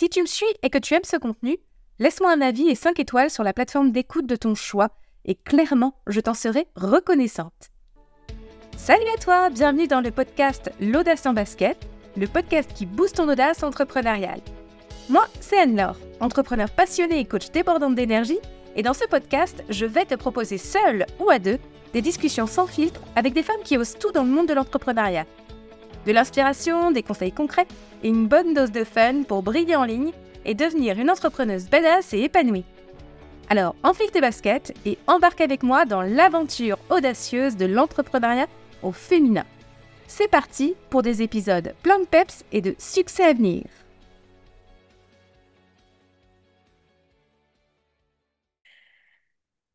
[0.00, 1.56] Si tu me suis et que tu aimes ce contenu,
[1.98, 4.90] laisse-moi un avis et 5 étoiles sur la plateforme d'écoute de ton choix
[5.24, 7.70] et clairement, je t'en serai reconnaissante.
[8.76, 13.28] Salut à toi, bienvenue dans le podcast L'audace en basket, le podcast qui booste ton
[13.28, 14.40] audace entrepreneuriale.
[15.08, 18.38] Moi, c'est Anne-Laure, entrepreneur passionné et coach débordante d'énergie,
[18.76, 21.58] et dans ce podcast, je vais te proposer seule ou à deux
[21.92, 25.26] des discussions sans filtre avec des femmes qui osent tout dans le monde de l'entrepreneuriat.
[26.06, 27.66] De l'inspiration, des conseils concrets
[28.02, 30.12] une bonne dose de fun pour briller en ligne
[30.44, 32.64] et devenir une entrepreneuse badass et épanouie.
[33.50, 38.46] Alors enfile tes baskets et embarque avec moi dans l'aventure audacieuse de l'entrepreneuriat
[38.82, 39.44] au féminin.
[40.06, 43.64] C'est parti pour des épisodes plein de peps et de succès à venir.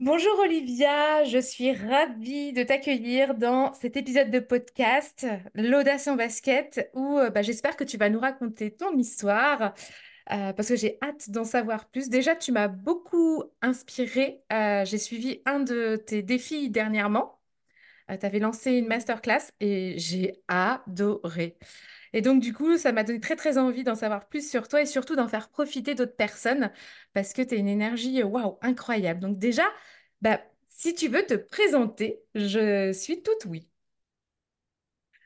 [0.06, 6.92] Bonjour Olivia, je suis ravie de t'accueillir dans cet épisode de podcast, L'audace en basket,
[6.94, 9.74] où euh, bah, j'espère que tu vas nous raconter ton histoire,
[10.30, 12.10] euh, parce que j'ai hâte d'en savoir plus.
[12.10, 14.44] Déjà, tu m'as beaucoup inspirée.
[14.52, 17.40] Euh, j'ai suivi un de tes défis dernièrement.
[18.10, 21.58] tu avais lancé une masterclass et j'ai adoré.
[22.12, 24.82] Et donc, du coup, ça m'a donné très, très envie d'en savoir plus sur toi
[24.82, 26.72] et surtout d'en faire profiter d'autres personnes
[27.14, 29.22] parce que tu une énergie, waouh, incroyable.
[29.22, 29.64] Donc, déjà,
[30.24, 33.68] bah, si tu veux te présenter, je suis toute oui.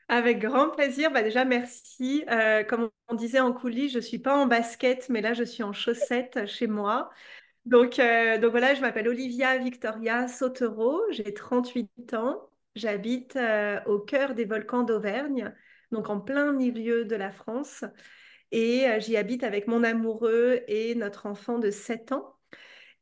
[0.08, 1.10] Avec grand plaisir.
[1.10, 2.24] Bah déjà, merci.
[2.30, 5.44] Euh, comme on disait en coulisses, je ne suis pas en basket, mais là, je
[5.44, 7.10] suis en chaussettes chez moi.
[7.66, 12.48] Donc, euh, donc voilà, je m'appelle Olivia Victoria Sautereau, j'ai 38 ans.
[12.74, 15.54] J'habite euh, au cœur des volcans d'Auvergne
[15.92, 17.84] donc en plein milieu de la France.
[18.52, 22.37] Et j'y habite avec mon amoureux et notre enfant de 7 ans.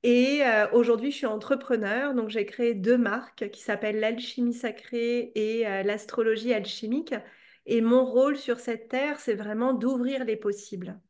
[0.06, 5.32] Et euh, aujourd'hui, je suis entrepreneur, donc j'ai créé deux marques qui s'appellent l'alchimie sacrée
[5.34, 7.14] et euh, l'astrologie alchimique.
[7.66, 11.00] Et mon rôle sur cette terre, c'est vraiment d'ouvrir les possibles.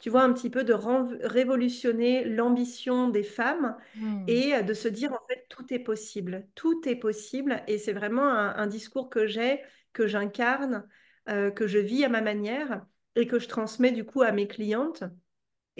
[0.00, 0.74] Tu vois, un petit peu de
[1.22, 4.24] révolutionner l'ambition des femmes hmm.
[4.26, 6.48] et de se dire, en fait, tout est possible.
[6.54, 7.62] Tout est possible.
[7.68, 9.60] Et c'est vraiment un discours que j'ai,
[9.92, 10.88] que j'incarne
[11.28, 12.84] euh, que je vis à ma manière
[13.14, 15.04] et que je transmets du coup à mes clientes.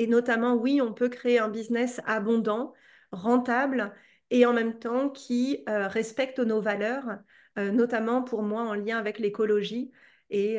[0.01, 2.73] Et notamment, oui, on peut créer un business abondant,
[3.13, 3.93] rentable
[4.31, 7.19] et en même temps qui euh, respecte nos valeurs,
[7.59, 9.93] euh, notamment pour moi en lien avec l'écologie.
[10.31, 10.59] Et,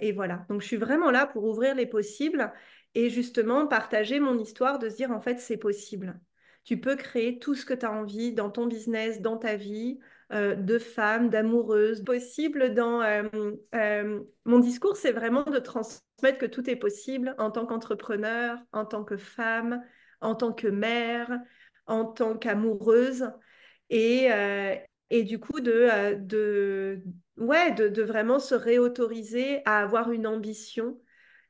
[0.00, 2.50] et, voilà, donc je suis vraiment là pour ouvrir les possibles
[2.94, 6.18] et justement partager mon histoire de se dire en fait c'est possible.
[6.64, 10.00] Tu peux créer tout ce que tu as envie dans ton business, dans ta vie,
[10.32, 12.02] euh, de femmes, d'amoureuses.
[12.04, 13.22] Possible dans euh,
[13.74, 18.86] euh, mon discours, c'est vraiment de transmettre que tout est possible en tant qu'entrepreneur, en
[18.86, 19.82] tant que femme,
[20.22, 21.38] en tant que mère,
[21.86, 23.30] en tant qu'amoureuse.
[23.90, 24.28] Et,
[25.10, 27.02] et du coup de, de
[27.36, 30.98] ouais de, de, vraiment se réautoriser à avoir une ambition.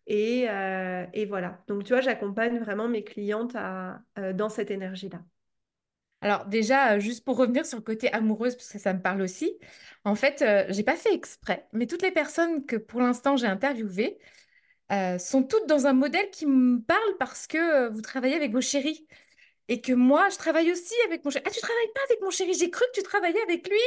[0.09, 0.49] Et,
[1.13, 1.63] et voilà.
[1.69, 5.21] Donc tu vois j'accompagne vraiment mes clientes dans cette énergie là
[6.23, 9.23] alors déjà, euh, juste pour revenir sur le côté amoureuse, parce que ça me parle
[9.23, 9.59] aussi,
[10.05, 13.47] en fait, euh, j'ai pas fait exprès, mais toutes les personnes que pour l'instant j'ai
[13.49, 14.19] interviewées
[14.93, 18.61] euh, sont toutes dans un modèle qui me parle parce que vous travaillez avec vos
[18.63, 19.07] chéris
[19.69, 21.45] et que moi, je travaille aussi avec mon chéri.
[21.47, 23.79] Ah, tu travailles pas avec mon chéri, j'ai cru que tu travaillais avec lui.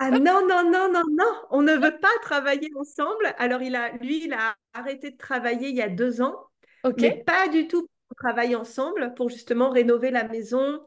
[0.00, 3.34] Ah non, non, non, non, non, on ne veut pas travailler ensemble.
[3.38, 6.36] Alors, il a, lui, il a arrêté de travailler il y a deux ans,
[6.82, 7.02] Ok.
[7.02, 10.80] mais pas du tout pour travailler ensemble, pour justement rénover la maison,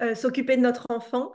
[0.00, 1.32] euh, s'occuper de notre enfant.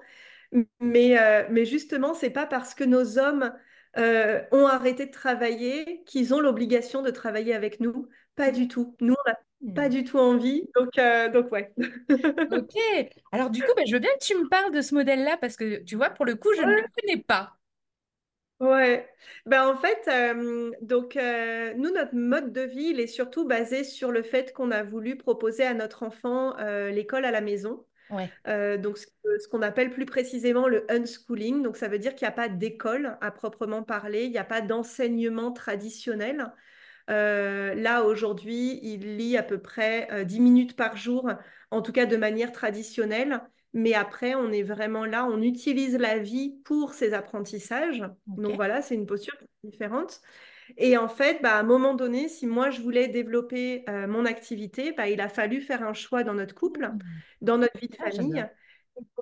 [0.80, 3.54] Mais, euh, mais justement, c'est pas parce que nos hommes
[3.98, 8.08] euh, ont arrêté de travailler qu'ils ont l'obligation de travailler avec nous.
[8.36, 8.96] Pas du tout.
[9.02, 9.38] Nous, on n'a
[9.74, 9.92] pas hmm.
[9.92, 10.68] du tout envie.
[10.76, 10.94] Donc,
[11.34, 11.74] donc ouais.
[12.52, 13.10] ok.
[13.32, 15.58] Alors, du coup, ben, je veux bien que tu me parles de ce modèle-là parce
[15.58, 17.54] que, tu vois, pour le coup, je ne le connais pas.
[18.62, 19.06] Ouais,
[19.46, 20.10] ben en fait,
[20.82, 21.16] donc
[21.76, 25.18] nous, notre mode de vie, il est surtout basé sur le fait qu'on a voulu
[25.18, 26.56] proposer à notre enfant
[26.90, 27.86] l'école à la maison.
[28.48, 29.08] Euh, donc, ce,
[29.50, 31.64] qu'on appelle plus précisément le unschooling.
[31.64, 34.44] Donc, ça veut dire qu'il n'y a pas d'école à proprement parler, il n'y a
[34.44, 36.52] pas d'enseignement traditionnel.
[37.10, 41.30] Euh, là, aujourd'hui, il lit à peu près euh, 10 minutes par jour,
[41.72, 43.42] en tout cas de manière traditionnelle.
[43.74, 48.06] Mais après, on est vraiment là, on utilise la vie pour ses apprentissages.
[48.26, 50.22] Donc voilà, c'est une posture différente.
[50.78, 54.26] Et en fait, bah, à un moment donné, si moi je voulais développer euh, mon
[54.26, 57.00] activité, bah, il a fallu faire un choix dans notre couple, mmh.
[57.42, 58.46] dans notre vie de ah, famille.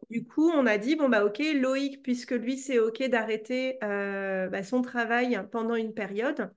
[0.09, 4.47] Du coup, on a dit, bon, bah ok, Loïc, puisque lui, c'est ok d'arrêter euh,
[4.47, 6.53] bah, son travail pendant une période.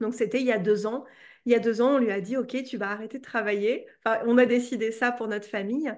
[0.00, 1.04] Donc, c'était il y a deux ans.
[1.44, 3.86] Il y a deux ans, on lui a dit, ok, tu vas arrêter de travailler.
[4.04, 5.92] Enfin, on a décidé ça pour notre famille.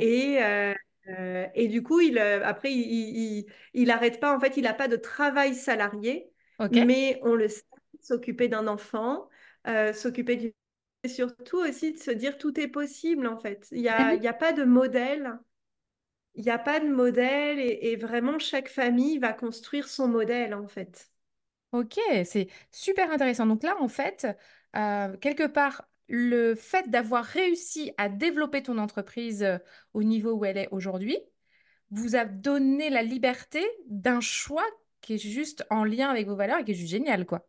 [0.00, 3.44] Et, euh, et du coup, il, après, il
[3.74, 4.34] n'arrête pas.
[4.34, 6.30] En fait, il n'a pas de travail salarié.
[6.72, 7.62] Mais on le sait,
[8.04, 9.28] s'occuper d'un enfant,
[9.66, 10.52] euh, s'occuper d'une
[11.06, 13.68] surtout aussi de se dire tout est possible en fait.
[13.72, 15.38] Il n'y a, y a pas de modèle.
[16.36, 20.54] Il n'y a pas de modèle et, et vraiment chaque famille va construire son modèle
[20.54, 21.10] en fait.
[21.72, 23.46] Ok, c'est super intéressant.
[23.46, 24.26] Donc là, en fait,
[24.76, 29.58] euh, quelque part, le fait d'avoir réussi à développer ton entreprise euh,
[29.92, 31.18] au niveau où elle est aujourd'hui,
[31.90, 34.64] vous a donné la liberté d'un choix
[35.00, 37.48] qui est juste en lien avec vos valeurs et qui est juste génial, quoi.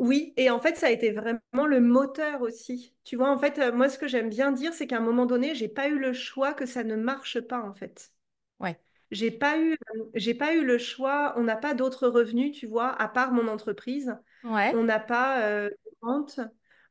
[0.00, 2.94] Oui, et en fait, ça a été vraiment le moteur aussi.
[3.04, 5.26] Tu vois, en fait, euh, moi, ce que j'aime bien dire, c'est qu'à un moment
[5.26, 8.12] donné, j'ai pas eu le choix que ça ne marche pas, en fait.
[8.60, 8.78] Ouais,
[9.10, 11.34] J'ai pas eu, euh, j'ai pas eu le choix.
[11.36, 14.16] On n'a pas d'autres revenus, tu vois, à part mon entreprise.
[14.44, 16.40] ouais, On n'a pas euh, de vente,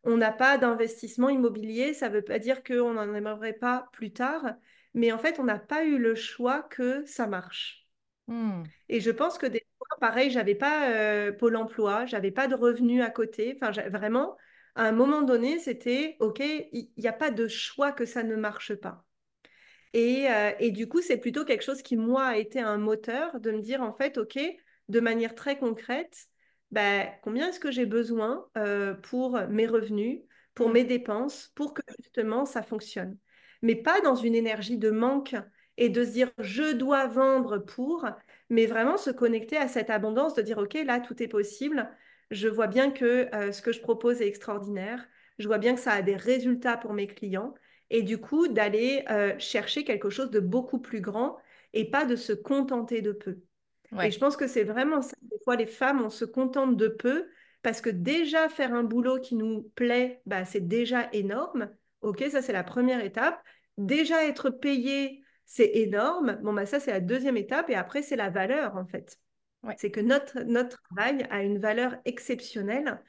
[0.04, 1.94] on n'a pas d'investissement immobilier.
[1.94, 4.56] Ça veut pas dire qu'on n'en aimerait pas plus tard,
[4.94, 7.88] mais en fait, on n'a pas eu le choix que ça marche.
[8.28, 8.72] Hmm.
[8.90, 9.66] Et je pense que des
[10.00, 13.58] pareil, j'avais pas euh, Pôle emploi, j'avais pas de revenus à côté.
[13.62, 14.38] Enfin, vraiment,
[14.76, 18.36] à un moment donné, c'était OK, il n'y a pas de choix que ça ne
[18.36, 19.06] marche pas.
[19.94, 23.40] Et, euh, et du coup, c'est plutôt quelque chose qui, moi, a été un moteur
[23.40, 24.40] de me dire, en fait, OK,
[24.90, 26.28] de manière très concrète,
[26.72, 30.22] ben, combien est-ce que j'ai besoin euh, pour mes revenus,
[30.54, 30.74] pour Hmm.
[30.74, 33.18] mes dépenses, pour que justement ça fonctionne.
[33.62, 35.36] Mais pas dans une énergie de manque
[35.78, 38.06] et de se dire, je dois vendre pour,
[38.50, 41.90] mais vraiment se connecter à cette abondance, de dire, OK, là, tout est possible.
[42.32, 45.08] Je vois bien que euh, ce que je propose est extraordinaire.
[45.38, 47.54] Je vois bien que ça a des résultats pour mes clients
[47.90, 51.38] et du coup d'aller euh, chercher quelque chose de beaucoup plus grand
[51.74, 53.40] et pas de se contenter de peu.
[54.04, 55.16] Et je pense que c'est vraiment ça.
[55.24, 57.28] Des fois, les femmes, on se contente de peu
[57.64, 61.70] parce que déjà faire un boulot qui nous plaît, bah, c'est déjà énorme.
[62.02, 63.42] OK, ça c'est la première étape.
[63.78, 66.40] Déjà être payé, c'est énorme.
[66.44, 69.20] Bon, bah, ça c'est la deuxième étape et après c'est la valeur en fait.
[69.64, 73.02] ouais, C'est que notre, notre travail a une valeur exceptionnelle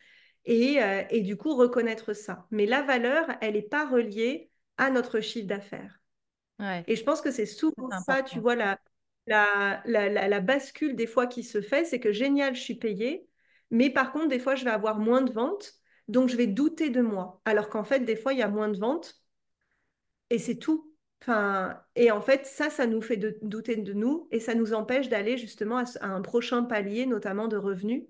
[0.47, 2.47] et, euh, et du coup reconnaître ça.
[2.51, 6.01] Mais la valeur, elle n'est pas reliée à notre chiffre d'affaires.
[6.59, 6.87] ouais.
[6.87, 8.79] Et je pense que c'est souvent ça, tu vois, la,
[9.27, 12.75] la, la, la, la bascule des fois qui se fait, c'est que génial, je suis
[12.77, 13.27] payée,
[13.71, 15.75] mais par contre, des fois, je vais avoir moins de ventes,
[16.09, 17.41] donc je vais douter de moi.
[17.45, 19.21] Alors qu'en fait, des fois, il y a moins de ventes,
[20.31, 20.90] et c'est tout.
[21.23, 24.73] Enfin, et en fait, ça, ça nous fait de- douter de nous et ça nous
[24.73, 28.05] empêche d'aller justement à, un prochain palier, notamment de revenus.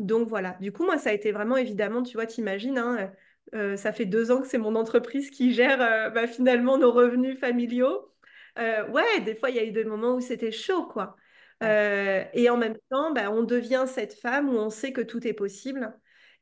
[0.00, 0.56] Donc voilà.
[0.60, 3.12] Du coup, moi, ça a été vraiment évidemment, tu vois, t'imagines, hein,
[3.54, 6.92] euh, ça fait deux ans que c'est mon entreprise qui gère euh, bah, finalement nos
[6.92, 8.12] revenus familiaux.
[8.58, 11.16] Euh, ouais, des fois, il y a eu des moments où c'était chaud, quoi.
[11.62, 15.26] Euh, et en même temps, bah, on devient cette femme où on sait que tout
[15.26, 15.96] est possible.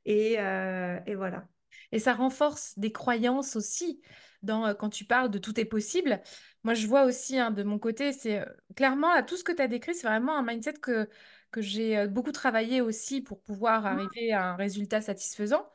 [0.05, 1.49] Et, euh, et voilà.
[1.93, 4.01] Et ça renforce des croyances aussi.
[4.46, 6.20] Dans, euh, quand tu parles de tout est possible,
[6.64, 8.44] moi je vois aussi hein, de mon côté, c'est euh,
[8.76, 11.08] clairement là, tout ce que tu as décrit, c'est vraiment un mindset que,
[11.50, 15.69] que j'ai euh, beaucoup travaillé aussi pour pouvoir arriver à un résultat satisfaisant.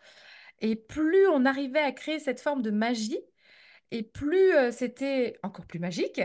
[0.60, 3.20] Et plus on arrivait à créer cette forme de magie,
[3.92, 6.22] et plus euh, c'était encore plus magique.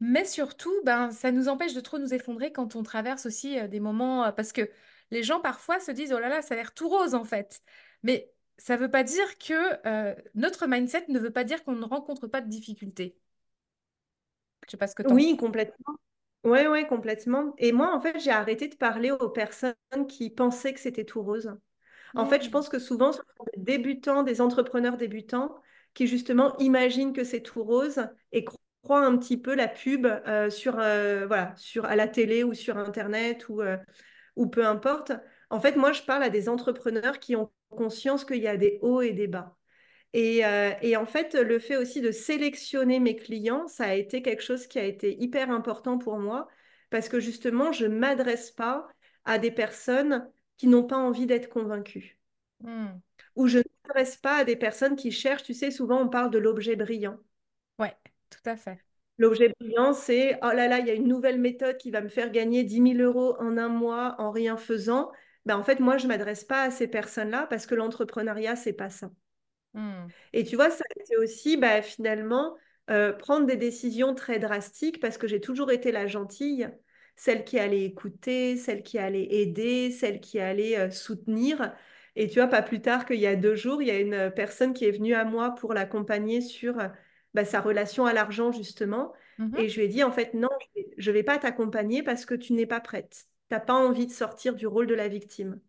[0.00, 3.68] Mais surtout, ben, ça nous empêche de trop nous effondrer quand on traverse aussi euh,
[3.68, 4.68] des moments, euh, parce que
[5.10, 7.60] les gens parfois se disent, oh là là, ça a l'air tout rose en fait.
[8.02, 9.54] Mais ça ne veut pas dire que
[9.88, 13.16] euh, notre mindset ne veut pas dire qu'on ne rencontre pas de difficultés.
[14.66, 15.94] Je sais pas ce que t'en Oui, complètement.
[16.44, 17.54] Ouais, ouais, complètement.
[17.58, 19.74] Et moi, en fait, j'ai arrêté de parler aux personnes
[20.08, 21.56] qui pensaient que c'était tout rose.
[22.16, 22.50] En fait, je Hmm.
[22.50, 25.60] pense que souvent, ce sont des débutants, des entrepreneurs débutants
[25.94, 28.44] qui justement imaginent que c'est tout rose et
[28.82, 32.54] croient un petit peu la pub euh, sur, euh, voilà, sur, à la télé ou
[32.54, 33.62] sur Internet ou,
[34.36, 35.12] ou peu importe.
[35.50, 38.78] En fait, moi, je parle à des entrepreneurs qui ont conscience qu'il y a des
[38.82, 39.56] hauts et des bas.
[40.14, 44.22] Et, euh, et en fait, le fait aussi de sélectionner mes clients, ça a été
[44.22, 46.48] quelque chose qui a été hyper important pour moi
[46.90, 48.88] parce que justement, je ne m'adresse pas
[49.24, 52.18] à des personnes qui n'ont pas envie d'être convaincues
[52.62, 53.00] Hmm.
[53.36, 56.30] ou je ne m'adresse pas à des personnes qui cherchent, tu sais, souvent on parle
[56.32, 57.18] de l'objet brillant.
[57.78, 57.96] Ouais,
[58.30, 58.78] tout à fait.
[59.18, 62.08] L'objet brillant, c'est, oh là là, il y a une nouvelle méthode qui va me
[62.08, 65.12] faire gagner dix mille euros en un mois en rien faisant.
[65.46, 68.72] Ben, en fait, moi, je ne m'adresse pas à ces personnes-là parce que l'entrepreneuriat, c'est
[68.72, 69.10] pas ça.
[69.74, 70.06] Hmm.
[70.32, 72.56] Et tu vois, ça a été aussi bah, finalement
[72.90, 76.68] euh, prendre des décisions très drastiques parce que j'ai toujours été la gentille,
[77.16, 81.74] celle qui allait écouter, celle qui allait aider, celle qui allait euh, soutenir.
[82.16, 84.30] Et tu vois, pas plus tard qu'il y a deux jours, il y a une
[84.30, 86.88] personne qui est venue à moi pour l'accompagner sur euh,
[87.34, 89.12] bah, sa relation à l'argent, justement.
[89.38, 89.56] Mhm.
[89.58, 90.50] Et je lui ai dit, en fait, non,
[90.96, 93.26] je ne vais pas t'accompagner parce que tu n'es pas prête.
[93.48, 95.60] Tu n'as pas envie de sortir du rôle de la victime.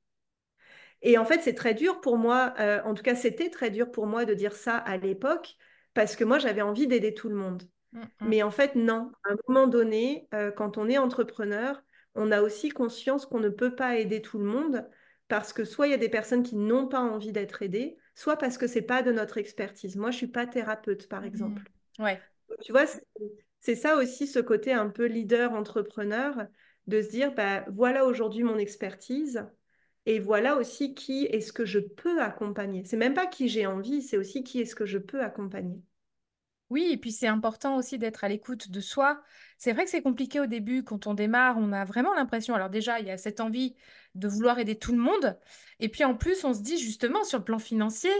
[1.01, 3.91] Et en fait, c'est très dur pour moi, euh, en tout cas, c'était très dur
[3.91, 5.55] pour moi de dire ça à l'époque,
[5.94, 7.63] parce que moi, j'avais envie d'aider tout le monde.
[7.91, 8.27] Hmm, hmm.
[8.27, 9.12] Mais en fait, non.
[9.24, 11.82] À un moment donné, euh, quand on est entrepreneur,
[12.15, 14.88] on a aussi conscience qu'on ne peut pas aider tout le monde,
[15.27, 18.38] parce que soit il y a des personnes qui n'ont pas envie d'être aidées, soit
[18.38, 19.96] parce que c'est pas de notre expertise.
[19.98, 21.27] Moi, je suis pas thérapeute, par Mhm.
[21.27, 21.63] exemple.
[22.00, 22.22] Ouais.
[22.62, 23.03] Tu vois, c'est
[23.60, 26.46] c'est ça aussi ce côté un peu leader entrepreneur,
[26.88, 29.46] de se dire, bah, voilà aujourd'hui mon expertise
[30.06, 32.84] et voilà aussi qui est-ce que je peux accompagner.
[32.86, 35.82] C'est même pas qui j'ai envie, c'est aussi qui est-ce que je peux accompagner.
[36.70, 39.22] Oui, et puis c'est important aussi d'être à l'écoute de soi.
[39.58, 42.70] C'est vrai que c'est compliqué au début, quand on démarre, on a vraiment l'impression, alors
[42.70, 43.75] déjà, il y a cette envie
[44.15, 45.38] de vouloir aider tout le monde,
[45.80, 48.12] et puis en plus, on se dit justement sur le plan financier,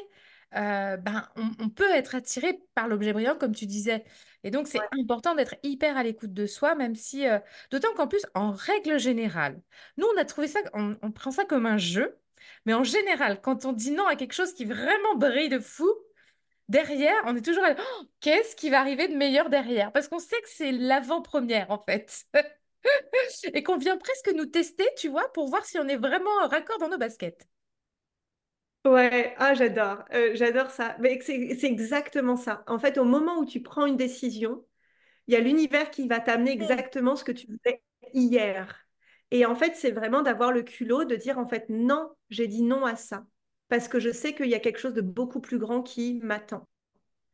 [0.55, 4.03] euh, ben, on, on peut être attiré par l'objet brillant, comme tu disais.
[4.43, 7.39] Et donc, c'est important d'être hyper à l'écoute de soi, même si, euh,
[7.71, 9.62] d'autant qu'en plus, en règle générale,
[9.97, 12.17] nous, on a trouvé ça, on, on prend ça comme un jeu,
[12.65, 15.89] mais en général, quand on dit non à quelque chose qui vraiment brille de fou,
[16.69, 19.91] derrière, on est toujours là, Oh, qu'est-ce qui va arriver de meilleur derrière?
[19.91, 22.25] Parce qu'on sait que c'est l'avant-première, en fait.
[23.53, 26.79] Et qu'on vient presque nous tester, tu vois, pour voir si on est vraiment raccord
[26.79, 27.47] dans nos baskets.
[28.85, 30.95] Ouais, ah j'adore, Euh, j'adore ça.
[30.99, 32.63] Mais c'est c'est exactement ça.
[32.67, 34.63] En fait, au moment où tu prends une décision,
[35.27, 36.53] il y a l'univers qui va t'amener Mm.
[36.53, 38.87] exactement ce que tu voulais hier.
[39.31, 42.63] Et en fait, c'est vraiment d'avoir le culot de dire en fait non, j'ai dit
[42.63, 43.25] non à ça
[43.69, 46.67] parce que je sais qu'il y a quelque chose de beaucoup plus grand qui m'attend.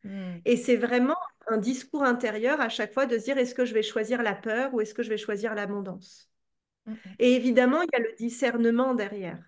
[0.04, 0.42] Mm.
[0.46, 1.16] Et c'est vraiment
[1.48, 4.36] un discours intérieur à chaque fois de se dire est-ce que je vais choisir la
[4.36, 6.30] peur ou est-ce que je vais choisir l'abondance?
[6.88, 7.18] Mm, mm.
[7.20, 9.44] Et évidemment, il y a le discernement derrière.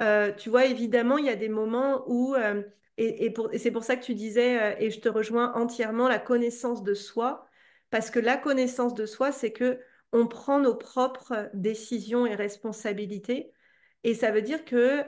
[0.00, 2.62] Euh, tu vois, évidemment, il y a des moments où, euh,
[2.96, 5.52] et, et pour- et c'est pour ça que tu disais, euh, et je te rejoins
[5.54, 7.46] entièrement, la connaissance de soi,
[7.90, 9.80] parce que la connaissance de soi, c'est que
[10.12, 13.52] on prend nos propres décisions et responsabilités,
[14.04, 15.04] et ça veut dire que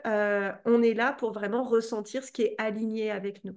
[0.67, 3.57] on est là pour vraiment ressentir ce qui est aligné avec nous.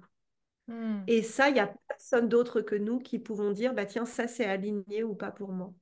[0.68, 1.04] Mm.
[1.06, 4.26] Et ça, il n'y a personne d'autre que nous qui pouvons dire, bah tiens, ça
[4.28, 5.72] c'est aligné ou pas pour moi.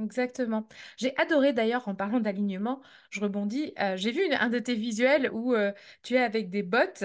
[0.00, 0.66] Exactement.
[0.96, 2.80] J'ai adoré d'ailleurs, en parlant d'alignement,
[3.10, 5.72] je rebondis, euh, j'ai vu une- un de tes visuels où euh,
[6.02, 7.04] tu es avec des bottes,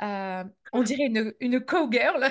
[0.00, 2.24] euh, on dirait une, une cowgirl.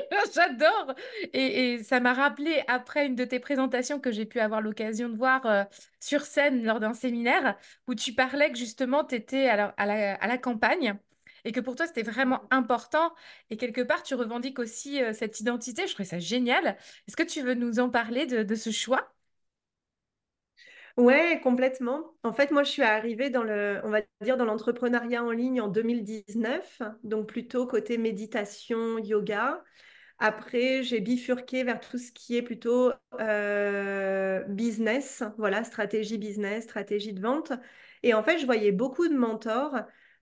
[0.34, 0.94] J'adore.
[1.32, 5.08] Et, et ça m'a rappelé après une de tes présentations que j'ai pu avoir l'occasion
[5.08, 5.64] de voir euh,
[6.00, 7.56] sur scène lors d'un séminaire
[7.88, 10.98] où tu parlais que justement tu étais à la, à la, à la campagne
[11.44, 13.12] et que pour toi c'était vraiment important
[13.50, 15.86] et quelque part tu revendiques aussi euh, cette identité.
[15.86, 16.76] Je trouvais ça génial.
[17.08, 19.12] Est-ce que tu veux nous en parler de, de ce choix?
[20.98, 22.14] Ouais, complètement.
[22.22, 25.60] En fait, moi, je suis arrivée dans le, on va dire, dans l'entrepreneuriat en ligne
[25.60, 29.62] en 2019, donc plutôt côté méditation, yoga.
[30.20, 37.14] Après, j'ai bifurqué vers tout ce qui est plutôt euh, business, voilà, stratégie business, stratégie
[37.14, 37.52] de vente.
[38.02, 39.76] Et en fait, je voyais beaucoup de mentors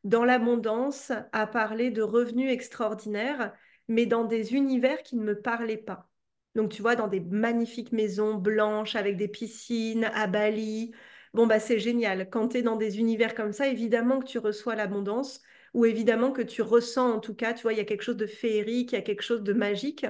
[0.04, 3.54] dans l'abondance à parler de revenus extraordinaires,
[3.88, 6.09] mais dans des univers qui ne me parlaient pas.
[6.54, 10.92] Donc, tu vois, dans des magnifiques maisons blanches avec des piscines à Bali.
[11.32, 12.28] Bon, bah, c'est génial.
[12.30, 15.42] Quand tu es dans des univers comme ça, évidemment que tu reçois l'abondance
[15.74, 18.16] ou évidemment que tu ressens, en tout cas, tu vois, il y a quelque chose
[18.16, 20.04] de féerique, il y a quelque chose de magique.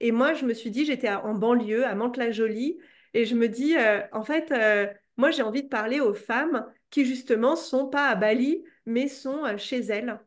[0.00, 2.78] Et moi, je me suis dit, j'étais en banlieue, à Mantes-la-Jolie,
[3.14, 6.66] et je me dis, euh, en fait, euh, moi, j'ai envie de parler aux femmes
[6.90, 10.20] qui, justement, sont pas à Bali, mais sont euh, chez elles.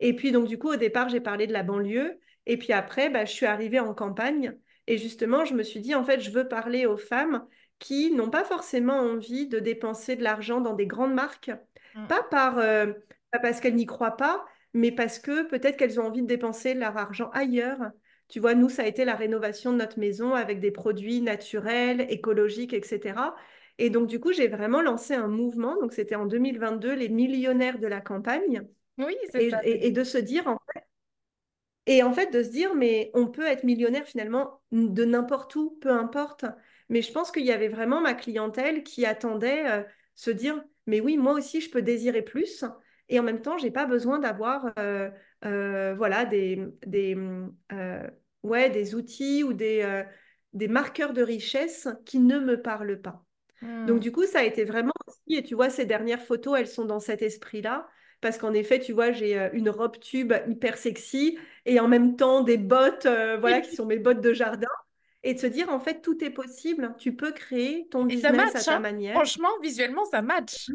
[0.00, 2.18] Et puis, donc, du coup, au départ, j'ai parlé de la banlieue.
[2.46, 4.58] Et puis après, bah, je suis arrivée en campagne.
[4.86, 7.46] Et justement, je me suis dit, en fait, je veux parler aux femmes
[7.78, 11.50] qui n'ont pas forcément envie de dépenser de l'argent dans des grandes marques.
[11.94, 12.92] Mm, Pas par, euh,
[13.30, 16.74] pas parce qu'elles n'y croient pas, mais parce que peut-être qu'elles ont envie de dépenser
[16.74, 17.78] leur argent ailleurs.
[18.28, 22.06] Tu vois, nous, ça a été la rénovation de notre maison avec des produits naturels,
[22.10, 23.34] écologiques, etc.
[23.78, 25.76] Et donc, du coup, j'ai vraiment lancé un mouvement.
[25.80, 28.66] Donc, c'était en 2022, les millionnaires de la campagne
[28.98, 29.60] Oui, c'est et, ça.
[29.64, 30.58] et- et de se dire, en-
[31.86, 35.78] et en fait de se dire, mais on peut être millionnaire finalement de n'importe où,
[35.80, 36.44] peu importe.
[36.88, 39.82] Mais je pense qu'il y avait vraiment ma clientèle qui attendait euh,
[40.14, 42.64] se dire, mais oui, moi aussi je peux désirer plus.
[43.08, 45.10] Et en même temps, j'ai pas besoin d'avoir euh,
[45.44, 47.16] euh, voilà des, des,
[48.42, 50.04] ouais, des outils ou des,
[50.52, 53.24] des marqueurs de richesse qui ne me parlent pas.
[53.86, 54.00] Donc, Mm.
[54.00, 56.84] du coup, ça a été vraiment aussi, et tu vois, ces dernières photos, elles sont
[56.84, 57.88] dans cet esprit-là,
[58.22, 62.16] parce qu'en effet, tu vois, j'ai euh, une robe tube hyper sexy et en même
[62.16, 64.68] temps des bottes, euh, voilà, qui sont mes bottes de jardin.
[65.24, 66.94] Et de se dire, en fait, tout est possible.
[66.98, 68.80] Tu peux créer ton Et business à ta hein?
[68.80, 69.14] manière.
[69.14, 70.68] Franchement, visuellement, ça match.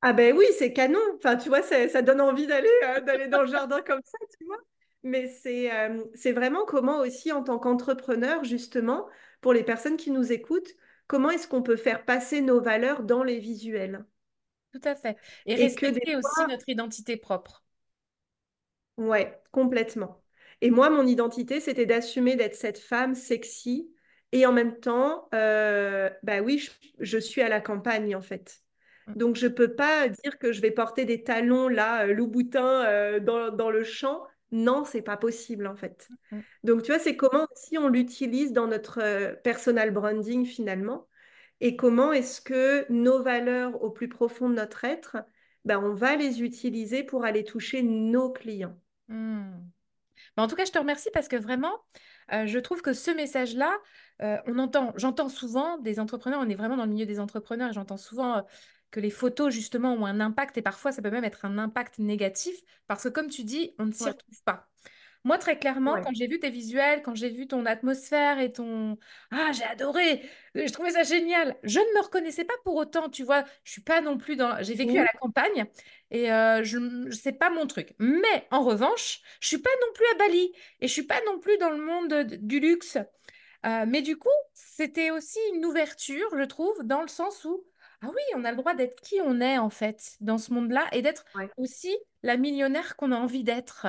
[0.00, 1.00] Ah ben oui, c'est canon.
[1.16, 4.18] Enfin, tu vois, ça, ça donne envie d'aller euh, d'aller dans le jardin comme ça,
[4.38, 4.58] tu vois.
[5.02, 9.08] Mais c'est euh, c'est vraiment comment aussi, en tant qu'entrepreneur, justement,
[9.40, 10.74] pour les personnes qui nous écoutent,
[11.06, 14.04] comment est-ce qu'on peut faire passer nos valeurs dans les visuels?
[14.72, 15.18] Tout à fait.
[15.46, 17.62] Et Et que des respecter aussi fois, notre identité propre.
[18.96, 20.22] ouais, complètement.
[20.60, 23.90] Et moi, mon identité, c'était d'assumer d'être cette femme sexy
[24.32, 26.70] et en même temps, euh, bah oui, je,
[27.00, 28.60] je suis à la campagne en fait.
[29.06, 32.12] mm, Donc, je ne peux pas dire que je vais porter des talons là, euh,
[32.14, 34.24] Louboutin, euh, dans, dans le champ.
[34.52, 36.12] Non, c'est pas possible en fait.
[36.30, 41.08] mm, Donc, tu vois, c'est comment si on l'utilise dans notre personal branding finalement
[41.60, 45.18] et comment est-ce que nos valeurs au plus profond de notre être,
[45.64, 48.78] ben, on va les utiliser pour aller toucher nos clients?
[50.36, 51.72] Mais en tout cas, je te remercie parce que vraiment,
[52.32, 53.76] euh, je trouve que ce message-là,
[54.22, 57.70] euh, on entend, j'entends souvent des entrepreneurs, on est vraiment dans le milieu des entrepreneurs,
[57.70, 58.42] et j'entends souvent euh,
[58.90, 61.98] que les photos, justement, ont un impact, et parfois, ça peut même être un impact
[61.98, 64.67] négatif, parce que comme tu dis, on ne s'y Ouais, retrouve pas.
[65.24, 66.00] Moi, très clairement, ouais.
[66.02, 68.96] quand j'ai vu tes visuels, quand j'ai vu ton atmosphère et ton...
[69.30, 70.22] Ah, j'ai adoré!
[70.54, 71.56] Je trouvais ça génial.
[71.64, 73.44] Je ne me reconnaissais pas pour autant, tu vois?
[73.64, 74.62] Je suis pas non plus dans...
[74.62, 75.66] J'ai vécu à la campagne
[76.10, 77.94] et euh, je ne sais pas mon truc.
[77.98, 81.38] Mais en revanche, je suis pas non plus à Bali et je suis pas non
[81.40, 82.96] plus dans le monde de- du luxe.
[83.66, 87.64] Euh, mais du coup, c'était aussi une ouverture, je trouve, dans le sens où,
[88.02, 90.86] ah oui, on a le droit d'être qui on est en fait dans ce monde-là
[90.92, 91.50] et d'être Ouais.
[91.56, 93.86] aussi la millionnaire qu'on a envie d'être.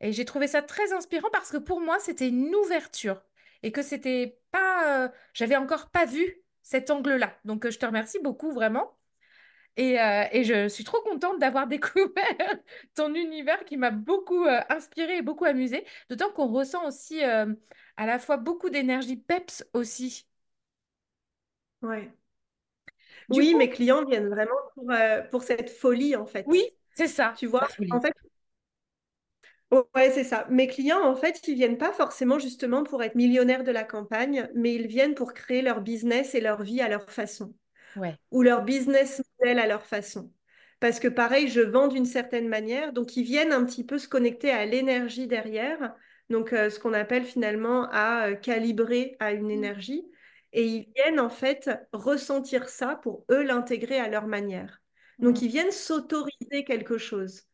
[0.00, 3.22] Et j'ai trouvé ça très inspirant parce que pour moi, c'était une ouverture
[3.62, 7.36] et que c'était pas, euh, j'avais encore pas vu cet angle-là.
[7.44, 8.96] Donc, euh, je te remercie beaucoup vraiment.
[9.76, 12.14] Et, euh, et je suis trop contente d'avoir découvert
[12.94, 15.84] ton univers qui m'a beaucoup euh, inspirée et beaucoup amusée.
[16.10, 20.26] D'autant qu'on ressent aussi à la fois beaucoup d'énergie peps aussi.
[21.82, 22.12] Ouais.
[23.32, 24.90] Du Oui, coup, mes clients viennent vraiment pour,
[25.30, 26.64] pour cette folie, en oui, fait.
[26.92, 28.14] c'est ça, Tu vois, en fait,
[29.70, 30.46] ouais, c'est ça.
[30.50, 34.48] Mes clients, en fait, ils viennent pas forcément justement pour être millionnaires de la campagne,
[34.54, 37.54] mais ils viennent pour créer leur business et leur vie à leur façon.
[37.96, 38.18] Ouais.
[38.32, 40.32] ou leur business model à leur façon.
[40.80, 44.08] Parce que pareil, je vends d'une certaine manière, donc ils viennent un petit peu se
[44.08, 45.94] connecter à l'énergie derrière,
[46.30, 50.04] donc euh, ce qu'on appelle finalement à euh, calibrer à une Mm, énergie,
[50.52, 54.82] et ils viennent en fait ressentir ça pour eux l'intégrer à leur manière.
[55.20, 57.44] Donc mm, ils viennent s'autoriser quelque chose.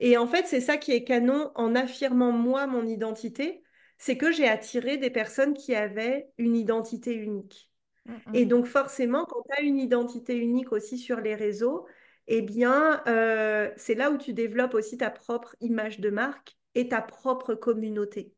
[0.00, 3.62] Et en fait, c'est ça qui est canon en affirmant moi mon identité,
[3.98, 7.70] c'est que j'ai attiré des personnes qui avaient une identité unique.
[8.04, 8.48] mm, Et mm.
[8.48, 11.86] donc forcément, quand tu as une identité unique aussi sur les réseaux,
[12.26, 16.88] eh bien, euh, c'est là où tu développes aussi ta propre image de marque et
[16.88, 18.32] ta propre communauté.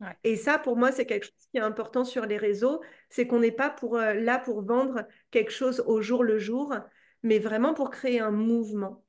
[0.00, 0.16] Ouais.
[0.24, 3.40] Et ça, pour moi, c'est quelque chose qui est important sur les réseaux, c'est qu'on
[3.40, 6.74] n'est pas pour, euh, là pour vendre quelque chose au jour le jour,
[7.22, 9.04] mais vraiment pour créer un mouvement.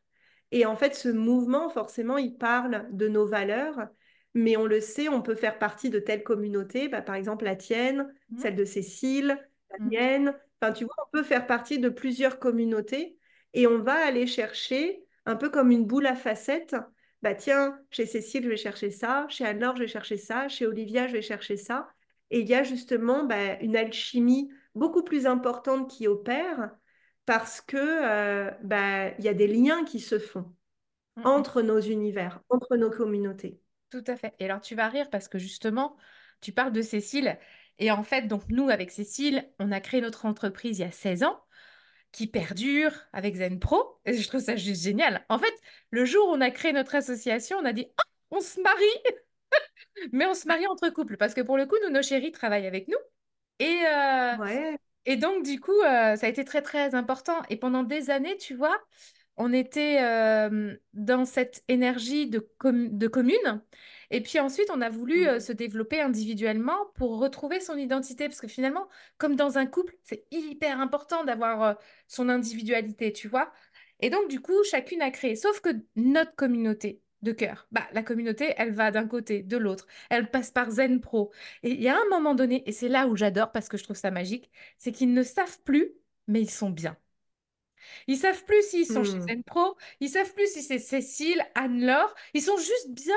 [0.54, 3.88] Et en fait, ce mouvement, forcément, il parle de nos valeurs,
[4.36, 7.56] mais on le sait, on peut faire partie de telle communauté, bah, par exemple la
[7.56, 9.40] tienne, Mm, celle de Cécile,
[9.72, 10.36] la mm, mienne.
[10.62, 13.18] Enfin, tu vois, on peut faire partie de plusieurs communautés
[13.56, 16.76] et on va aller chercher, un peu comme une boule à facettes,
[17.24, 20.68] bah tiens, chez Cécile, je vais chercher ça, chez Anne-Laure, je vais chercher ça, chez
[20.68, 21.90] Olivia, je vais chercher ça.
[22.30, 26.70] Et il y a justement bah, une alchimie beaucoup plus importante qui opère
[27.26, 30.54] parce que euh, bah, il y a des liens qui se font
[31.16, 31.26] mm, mm.
[31.26, 33.60] entre nos univers, entre nos communautés.
[33.90, 34.34] Tout à fait.
[34.40, 35.96] Et alors, tu vas rire parce que justement,
[36.42, 37.38] tu parles de Cécile.
[37.80, 40.92] Et en fait, donc nous, avec Cécile, on a créé notre entreprise il y a
[40.92, 41.40] 16 ans.
[42.12, 44.00] qui perdure avec Zen Pro.
[44.06, 45.26] Et je trouve ça juste génial.
[45.30, 45.54] En fait,
[45.92, 49.18] le jour où on a créé notre association, on a dit, Ah, on se marie,
[50.14, 51.18] mais on se marie entre couples.
[51.18, 52.98] Parce que pour le coup, nous, nos chéris travaillent avec nous.
[53.60, 54.78] Et, euh, Ouais.
[55.06, 57.42] Et donc, du coup, euh, ça a été très, très important.
[57.50, 58.78] Et pendant des années, tu vois,
[59.38, 63.62] on était euh, dans cette énergie de, com- de commune.
[64.12, 65.40] Et puis ensuite, on a voulu euh, Mhm.
[65.42, 68.30] se développer individuellement pour retrouver son identité.
[68.30, 73.52] Parce que finalement, comme dans un couple, c'est hyper important d'avoir son individualité, tu vois.
[74.02, 75.36] Et donc, du coup, chacune a créé.
[75.36, 79.88] Sauf que notre communauté de cœur, bah, la communauté, elle va d'un côté, de l'autre.
[80.10, 81.32] Elle passe par Zen Pro.
[81.64, 83.84] Et il y a un moment donné, et c'est là où j'adore parce que je
[83.84, 85.94] trouve ça magique, c'est qu'ils ne savent plus,
[86.28, 86.98] mais ils sont bien.
[88.08, 89.28] Ils savent plus s'ils sont chez Mhm.
[89.28, 93.16] Zen Pro, ils savent plus si c'est Cécile, Anne-Laure, ils sont juste bien.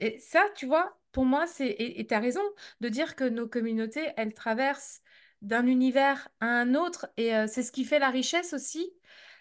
[0.00, 2.42] Et ça, tu vois, pour moi, c'est, et tu as raison
[2.80, 5.02] de dire que nos communautés, elles traversent
[5.42, 8.92] d'un univers à un autre, et euh, c'est ce qui fait la richesse aussi,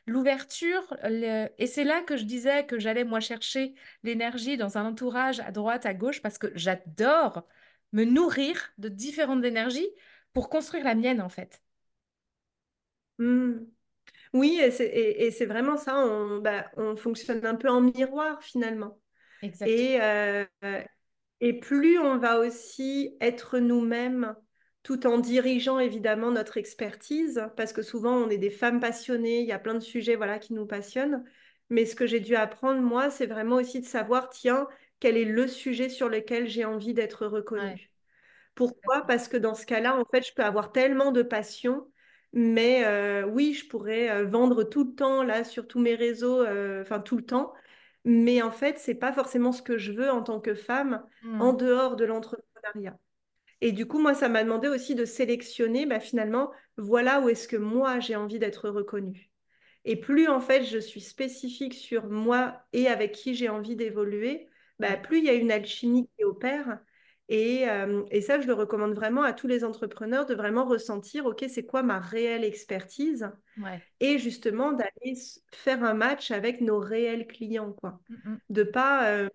[0.07, 4.85] l'ouverture, le- et c'est là que je disais que j'allais, moi, chercher l'énergie dans un
[4.85, 7.47] entourage à droite, à gauche, parce que j'adore
[7.93, 9.87] me nourrir de différentes énergies
[10.33, 11.61] pour construire la mienne, en fait.
[13.17, 13.67] Mhm.
[14.33, 17.81] Oui, et c'est et- et c'est vraiment ça, on, bah, on fonctionne un peu en
[17.81, 18.99] miroir finalement.
[19.41, 19.93] Exactement.
[19.93, 20.45] Et, euh,
[21.41, 24.35] et plus on va aussi être nous-mêmes
[24.83, 29.47] tout en dirigeant évidemment notre expertise, parce que souvent on est des femmes passionnées, il
[29.47, 31.23] y a plein de sujets voilà, qui nous passionnent.
[31.69, 34.67] Mais ce que j'ai dû apprendre, moi, c'est vraiment aussi de savoir, tiens,
[34.99, 37.91] quel est le sujet sur lequel j'ai envie d'être reconnue.
[38.55, 39.01] Pourquoi?
[39.07, 41.87] Parce que dans ce cas-là, en fait, je peux avoir tellement de passion,
[42.33, 46.41] Mais euh, oui, je pourrais euh, vendre tout le temps là sur tous mes réseaux,
[46.41, 47.53] euh, enfin tout le temps.
[48.05, 51.05] Mais en fait, c'est pas forcément ce que je veux en tant que femme
[51.39, 51.57] en Mm.
[51.57, 52.97] dehors de l'entrepreneuriat.
[53.61, 57.47] Et du coup, moi, ça m'a demandé aussi de sélectionner, bah, finalement, voilà où est-ce
[57.47, 59.29] que moi j'ai envie d'être reconnue.
[59.83, 64.47] Et plus en fait je suis spécifique sur moi et avec qui j'ai envie d'évoluer,
[64.79, 66.79] bah, plus il y a une alchimie qui opère.
[67.29, 71.25] Et, euh, et ça, je le recommande vraiment à tous les entrepreneurs de vraiment ressentir,
[71.25, 73.29] OK, c'est quoi ma réelle expertise?
[73.57, 73.81] ouais.
[74.01, 75.15] Et justement d'aller
[75.53, 78.01] faire un match avec nos réels clients, quoi.
[78.09, 78.37] Mm, mm.
[78.49, 79.29] De pas, euh,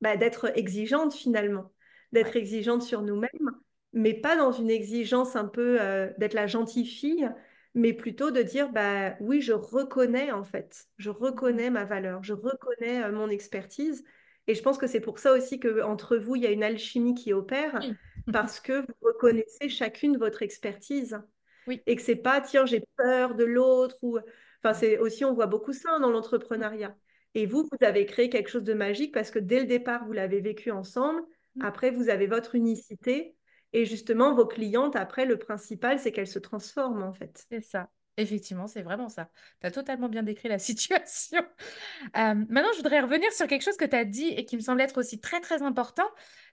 [0.00, 1.72] bah, d'être exigeante finalement,
[2.18, 2.32] Ouais.
[2.32, 3.50] d'être exigeante sur nous-mêmes,
[3.92, 7.30] mais pas dans une exigence un peu euh, d'être la gentille fille,
[7.74, 12.32] mais plutôt de dire bah oui, je reconnais en fait, je reconnais ma valeur, je
[12.34, 14.04] reconnais euh, mon expertise,
[14.46, 16.62] et je pense que c'est pour ça aussi que entre vous il y a une
[16.64, 17.96] alchimie qui opère Oui.
[18.32, 21.20] parce que vous reconnaissez chacune votre expertise
[21.66, 21.82] Oui.
[21.86, 24.18] et que c'est pas tiens j'ai peur de l'autre ou
[24.62, 26.96] enfin c'est aussi on voit beaucoup ça hein, dans l'entrepreneuriat
[27.34, 30.12] et vous vous avez créé quelque chose de magique parce que dès le départ vous
[30.12, 31.22] l'avez vécu ensemble.
[31.60, 33.36] Après vous avez votre unicité
[33.72, 37.88] et justement vos clientes après le principal c'est qu'elles se transforment en fait C'est ça.
[38.16, 39.30] Effectivement, c'est vraiment ça.
[39.60, 41.40] Tu as totalement bien décrit la situation.
[42.16, 44.60] Euh, maintenant, je voudrais revenir sur quelque chose que tu as dit et qui me
[44.60, 46.06] semble être aussi très, très important.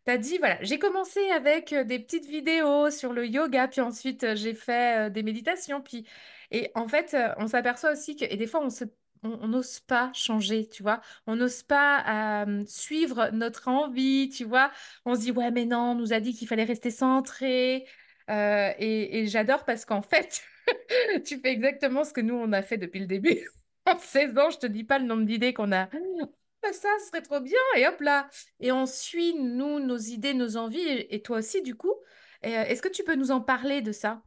[0.06, 3.82] Tu as dit, voilà, j'ai commencé avec euh, des petites vidéos sur le yoga, puis
[3.82, 5.82] ensuite euh, j'ai fait des méditations.
[5.82, 6.08] Puis...
[6.52, 8.86] Et en fait, on s'aperçoit aussi que, et des fois, on se...
[9.24, 11.02] On n'ose pas changer, tu vois.
[11.28, 14.72] On n'ose pas suivre notre envie, tu vois.
[15.06, 17.88] On se dit, ouais, mais non, on nous a dit qu'il fallait rester centré.
[18.30, 20.42] Euh, et et j'adore parce qu'en fait,
[21.26, 23.40] tu fais exactement ce que nous, on a fait depuis le début.
[23.86, 25.90] En 16 ans, je te dis pas le nombre d'idées qu'on a.
[26.64, 27.58] Ah, Ça, ce serait trop bien.
[27.78, 28.30] Et hop là.
[28.60, 30.80] Et on suit, nous, nos idées, nos envies.
[30.80, 31.94] Et, et toi aussi, du coup.
[32.46, 34.22] Euh, est-ce que tu peux nous en parler de ça?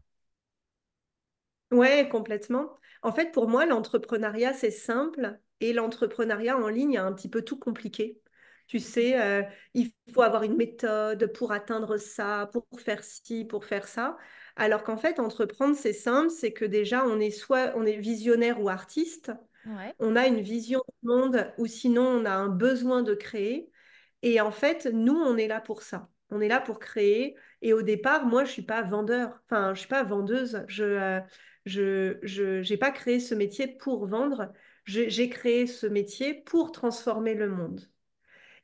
[1.72, 2.78] Ouais, complètement.
[3.02, 7.42] En fait, pour moi, l'entrepreneuriat, c'est simple et l'entrepreneuriat en ligne est un petit peu
[7.42, 8.20] tout compliqué.
[8.66, 9.42] Tu sais, euh,
[9.74, 14.16] il faut avoir une méthode pour atteindre ça, pour faire ci, pour faire ça.
[14.56, 18.60] Alors qu'en fait, entreprendre, c'est simple, c'est que déjà, on est soit on est visionnaire
[18.62, 19.32] ou artiste,
[19.64, 19.94] Ouais.
[19.98, 23.70] on a une vision du monde ou sinon on a un besoin de créer.
[24.22, 26.08] Et en fait, nous, on est là pour ça.
[26.30, 27.36] On est là pour créer.
[27.62, 29.40] Et au départ, moi, je suis pas vendeur.
[29.46, 30.64] Enfin, je suis pas vendeuse.
[30.68, 31.20] Je, euh,
[31.66, 34.52] je, j'ai pas créé ce métier pour vendre.
[34.84, 37.88] J'ai créé ce métier pour transformer le monde.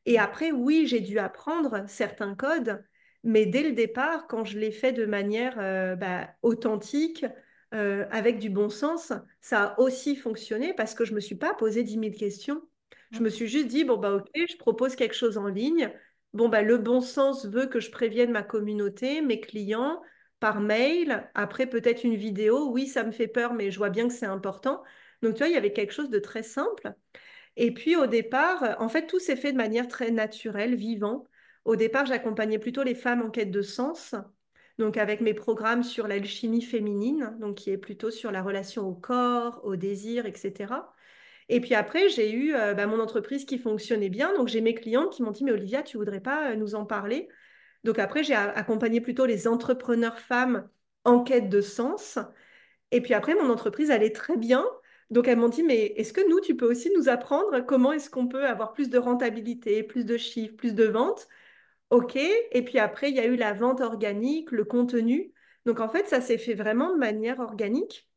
[0.06, 2.82] Et après, oui, j'ai dû apprendre certains codes,
[3.24, 7.26] mais dès le départ, quand je l'ai fait de manière euh, bah, authentique,
[7.74, 11.34] euh, avec du bon sens, ça a aussi fonctionné parce que je ne me suis
[11.34, 12.62] pas posé dix mille questions.
[13.10, 15.92] Je me suis juste dit, bon, bah, ok, je propose quelque chose en ligne.
[16.32, 20.00] Bon, bah, le bon sens veut que je prévienne ma communauté, mes clients,
[20.40, 21.28] par mail.
[21.34, 22.70] Après, peut-être une vidéo.
[22.70, 24.82] Oui, ça me fait peur, mais je vois bien que c'est important.
[25.22, 26.94] Donc, tu vois, il y avait quelque chose de très simple.
[27.56, 31.24] Et puis au départ, euh, en fait, tout s'est fait de manière très naturelle, vivant.
[31.64, 34.14] Au départ, j'accompagnais plutôt les femmes en quête de sens,
[34.78, 38.94] donc avec mes programmes sur l'alchimie féminine, donc qui est plutôt sur la relation au
[38.94, 40.94] corps, au désir, etc.
[41.48, 44.74] Et puis après, j'ai eu euh, bah, mon entreprise qui fonctionnait bien, donc j'ai mes
[44.74, 47.28] clientes qui m'ont dit, mais Olivia, tu voudrais pas euh, nous en parler?
[47.86, 50.68] Donc après, j'ai accompagné plutôt les entrepreneurs femmes
[51.04, 52.18] en quête de sens.
[52.90, 54.66] Et puis après, mon entreprise allait très bien.
[55.10, 58.10] Donc, elles m'ont dit, mais est-ce que nous, tu peux aussi nous apprendre comment est-ce
[58.10, 61.28] qu'on peut avoir plus de rentabilité, plus de chiffres, plus de ventes?
[61.90, 62.16] OK.
[62.16, 65.32] Et puis après, il y a eu la vente organique, le contenu.
[65.66, 68.10] Donc, en fait, ça s'est fait vraiment de manière organique.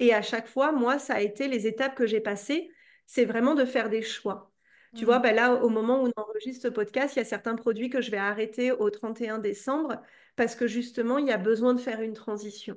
[0.00, 2.70] Et à chaque fois, moi, ça a été les étapes que j'ai passées,
[3.06, 4.52] c'est vraiment de faire des choix.
[4.94, 7.24] Tu vois, Mm, ben là, au moment où on enregistre ce podcast, il y a
[7.24, 10.02] certains produits que je vais arrêter au 31 décembre
[10.36, 12.76] parce que justement, il y a besoin de faire une transition.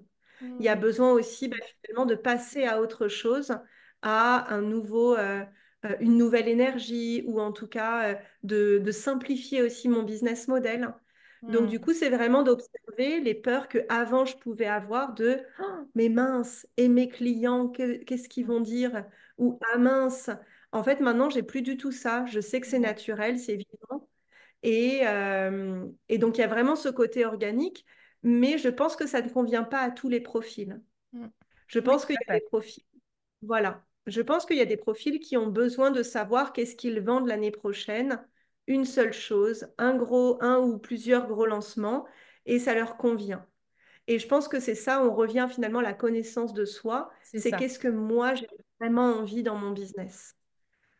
[0.59, 3.53] Il y a mm, besoin aussi ben, finalement de passer à autre chose,
[4.01, 5.43] à un nouveau, euh,
[5.85, 10.47] euh, une nouvelle énergie ou en tout cas euh, de, de simplifier aussi mon business
[10.47, 10.93] model.
[11.47, 15.39] Donc, du mm, coup, c'est vraiment d'observer les peurs que avant je pouvais avoir de
[15.59, 19.05] Oh, mais mince, et mes clients, que- qu'est-ce qu'ils vont dire?
[19.37, 20.29] Ou ah mince.
[20.71, 22.25] En fait, maintenant, j'ai plus du tout ça.
[22.27, 22.87] Je sais que c'est Ouais.
[22.87, 24.07] naturel, c'est vivant.
[24.63, 27.85] Et, euh, et donc, il y a vraiment ce côté organique,
[28.23, 30.81] mais je pense que ça ne convient pas à tous les profils.
[31.13, 31.27] Mm.
[31.67, 32.83] Je pense qu'il y a des profils.
[33.41, 33.83] Voilà.
[34.07, 37.27] Je pense qu'il y a des profils qui ont besoin de savoir qu'est-ce qu'ils vendent
[37.27, 38.23] l'année prochaine.
[38.67, 42.05] Une seule chose, un gros, un ou plusieurs gros lancements,
[42.45, 43.45] et ça leur convient.
[44.07, 47.11] Et je pense que c'est ça, on revient finalement à la connaissance de soi.
[47.23, 48.47] C'est qu'est-ce que moi j'ai
[48.79, 50.35] vraiment envie dans mon business.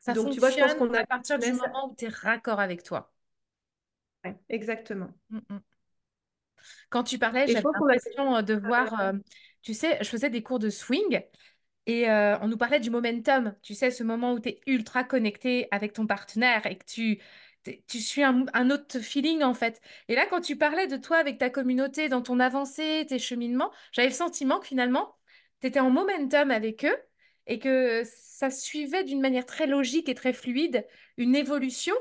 [0.02, 2.10] Ça Donc, tu vois, je pense qu'on a à partir du moment où tu es
[2.10, 3.14] raccord avec toi.
[4.26, 5.14] Ouais, exactement.
[5.30, 5.60] Mm, mm.
[6.90, 9.14] Quand tu parlais, j'avais a l'impression euh, de voir euh,
[9.62, 11.22] tu sais, je faisais des cours de swing
[11.86, 15.04] et euh, on nous parlait du momentum, tu sais, ce moment où tu es ultra
[15.04, 19.82] connecté avec ton partenaire et que tu suis un, un autre feeling en fait.
[20.08, 23.72] Et là, quand tu parlais de toi avec ta communauté, dans ton avancée, tes cheminements,
[23.92, 25.16] j'avais le sentiment que finalement,
[25.62, 26.96] tu étais en momentum avec eux
[27.48, 30.86] et que ça suivait d'une manière très logique et très fluide
[31.18, 31.96] une évolution.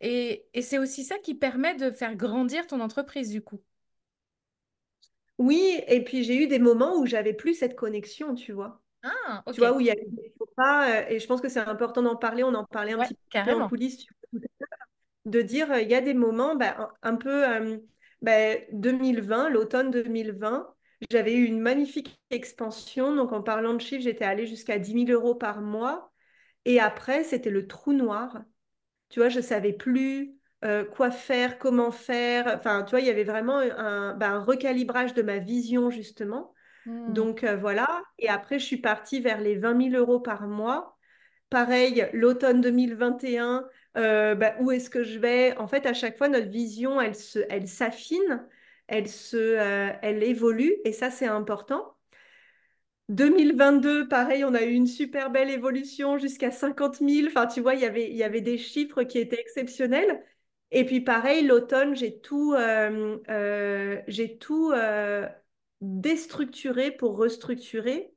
[0.00, 3.60] Et, et c'est aussi ça qui permet de faire grandir ton entreprise du coup.
[5.38, 8.82] Oui, et puis j'ai eu des moments où j'avais plus cette connexion, tu vois.
[9.02, 9.62] Ah, Tu ok.
[9.62, 12.16] vois, où il y a des pas, euh, et je pense que c'est important d'en
[12.16, 14.12] parler, on en parlait un Ouais, petit peu en coulisses, tu
[15.26, 17.78] de dire, euh, il y a des moments, bah, un, un peu, euh,
[18.22, 20.74] bah, 2020, l'automne 2020,
[21.10, 25.12] j'avais eu une magnifique expansion, donc en parlant de chiffres, j'étais allée jusqu'à dix mille
[25.12, 26.12] euros par mois,
[26.64, 28.42] et après, c'était le trou noir.
[29.08, 30.34] Tu vois, je savais plus
[30.64, 35.14] euh, quoi faire, comment faire, enfin, tu vois, il y avait vraiment un, un recalibrage
[35.14, 36.52] de ma vision, justement.
[36.86, 37.12] Hmm.
[37.12, 40.96] Donc euh, voilà, et après je suis partie vers les vingt mille euros par mois.
[41.50, 45.56] Pareil, l'automne 2021, euh, bah, où est-ce que je vais?
[45.56, 48.46] En fait, à chaque fois, notre vision, elle s'affine,
[48.88, 51.96] elle se, euh, elle évolue, et ça, c'est important.
[53.10, 57.28] 2022, pareil, on a eu une super belle évolution jusqu'à 50 000.
[57.28, 60.22] Enfin, tu vois, il y avait, il y avait des chiffres qui étaient exceptionnels.
[60.70, 64.02] Et puis pareil, l'automne, j'ai tout, euh, euh,
[64.40, 64.72] tout
[65.80, 68.12] déstructuré pour restructurer.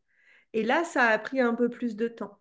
[0.53, 2.39] Et là, ça a pris un peu plus de temps.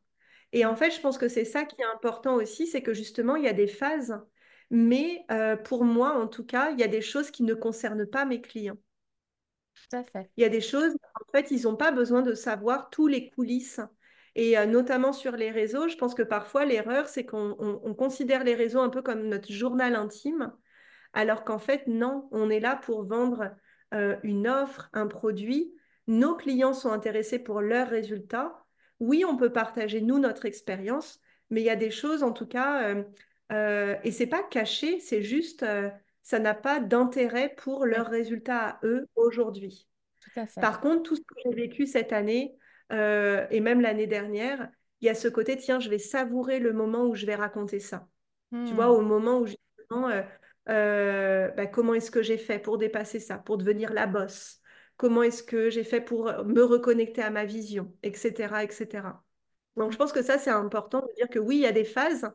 [0.53, 3.37] Et en fait, je pense que c'est ça qui est important aussi, c'est que justement,
[3.37, 4.21] il y a des phases.
[4.71, 8.07] Mais euh, pour moi, en tout cas, il y a des choses qui ne concernent
[8.07, 8.79] pas mes clients.
[9.91, 10.31] Tout à fait.
[10.37, 13.31] Il y a des choses, en fait, ils n'ont pas besoin de savoir tous les
[13.31, 13.81] coulisses.
[14.37, 17.95] Et euh, notamment sur les réseaux, je pense que parfois l'erreur, c'est qu'on on- on
[17.95, 20.53] considère les réseaux un peu comme notre journal intime,
[21.13, 23.55] alors qu'en fait, non, on est là pour vendre
[23.95, 25.75] euh, une offre, un produit.
[26.07, 28.65] Nos clients sont intéressés pour leurs résultats.
[29.01, 32.47] Oui, on peut partager, nous, notre expérience, mais il y a des choses, en tout
[32.47, 33.05] cas, euh,
[33.51, 35.91] euh, et c'est pas caché, c'est juste, euh,
[36.23, 39.89] ça n'a pas d'intérêt pour leurs résultats à eux aujourd'hui.
[40.61, 42.57] Par contre, tout ce que j'ai vécu cette année
[42.93, 46.73] euh, et même l'année dernière, il y a ce côté, tiens, je vais savourer le
[46.73, 48.09] moment où je vais raconter ça.
[48.65, 48.91] Tu vois, Hmm.
[48.91, 50.11] au moment où justement,
[50.69, 54.61] euh, bah, comment est-ce que j'ai fait pour dépasser ça, pour devenir la bosse?
[54.97, 59.25] Comment est-ce que j'ai fait pour me reconnecter à ma vision, etc., etc.
[59.77, 61.85] Donc, je pense que ça, c'est important de dire que oui, il y a des
[61.85, 62.31] phases.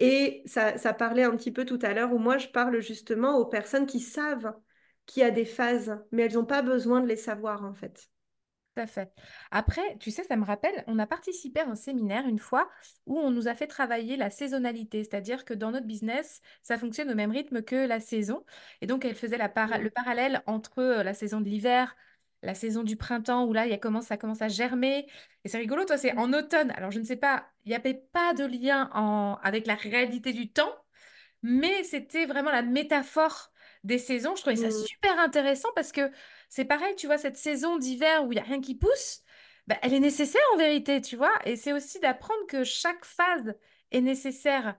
[0.00, 3.36] Et ça, ça parlait un petit peu tout à l'heure où moi, je parle justement
[3.38, 4.54] aux personnes qui savent
[5.06, 8.08] qu'il y a des phases, mais elles n'ont pas besoin de les savoir, en fait.
[8.74, 9.12] Tout à fait.
[9.52, 12.68] Après, tu sais, ça me rappelle, on a participé à un séminaire une fois
[13.06, 17.08] où on nous a fait travailler la saisonnalité, c'est-à-dire que dans notre business, ça fonctionne
[17.10, 18.44] au même rythme que la saison.
[18.80, 21.94] Et donc, elle faisait la para- le parallèle entre euh, la saison de l'hiver,
[22.44, 25.06] la saison du printemps, où là, il y a commence, ça commence à germer.
[25.44, 26.70] Et c'est rigolo, toi, c'est en automne.
[26.72, 29.38] Alors, je ne sais pas, il n'y avait pas de lien en...
[29.42, 30.72] avec la réalité du temps,
[31.42, 33.50] mais c'était vraiment la métaphore
[33.84, 34.34] des saisons.
[34.36, 36.10] Je trouvais ça Mm, super intéressant parce que
[36.48, 39.22] c'est pareil, tu vois, cette saison d'hiver où il n'y a rien qui pousse,
[39.66, 41.32] bah, elle est nécessaire en vérité, tu vois.
[41.44, 43.54] Et c'est aussi d'apprendre que chaque phase
[43.90, 44.76] est nécessaire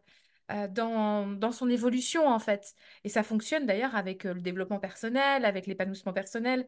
[0.52, 2.74] euh, dans, dans son évolution, en fait.
[3.04, 6.68] Et ça fonctionne d'ailleurs avec euh, le développement personnel, avec l'épanouissement personnel,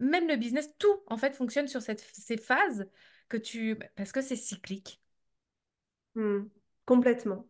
[0.00, 2.88] même le business, tout, en fait, fonctionne sur cette, ces phases
[3.28, 3.76] que tu...
[3.96, 5.00] parce que c'est cyclique.
[6.14, 6.48] mm,
[6.84, 7.46] complètement.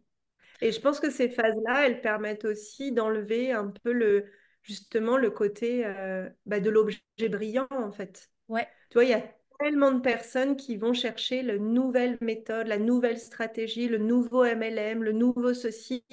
[0.62, 4.26] Et je pense que ces phases-là, elles permettent aussi d'enlever un peu le,
[4.62, 8.30] justement le côté euh, bah, de l'objet brillant, en fait.
[8.48, 9.24] Ouais, Tu vois, il y a
[9.60, 15.04] tellement de personnes qui vont chercher la nouvelle méthode, la nouvelle stratégie, le nouveau MLM,
[15.04, 16.04] le nouveau ceci,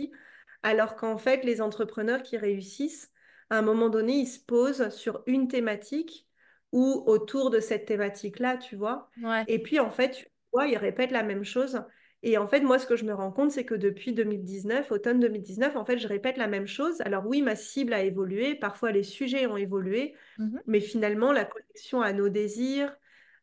[0.63, 3.12] alors qu'en fait, les entrepreneurs qui réussissent,
[3.53, 6.27] à un moment donné, ils se posent sur une thématique
[6.71, 9.09] ou autour de cette thématique-là, tu vois.
[9.21, 9.47] ouais.
[9.47, 11.81] Et puis, en fait, tu vois, ils répètent la même chose.
[12.23, 15.19] Et en fait, moi, ce que je me rends compte, c'est que depuis 2019, automne
[15.19, 17.01] 2019, en fait, je répète la même chose.
[17.01, 20.63] Alors oui, ma cible a évolué, parfois les sujets ont évolué, Mhm.
[20.65, 22.95] mais finalement, la connexion à nos désirs,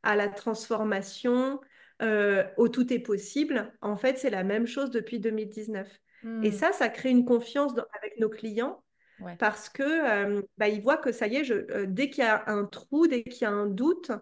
[0.02, 1.60] à la transformation,
[2.02, 6.00] euh, au tout est possible, en fait, c'est la même chose depuis 2019.
[6.42, 6.52] Et Mm.
[6.52, 8.82] ça, ça crée une confiance dans- avec nos clients
[9.20, 9.36] Ouais.
[9.36, 12.26] parce que euh, bah, ils voient que ça y est, je, euh, dès qu'il y
[12.26, 14.12] a un trou, dès qu'il y a un doute,